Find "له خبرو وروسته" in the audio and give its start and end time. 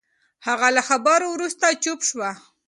0.75-1.79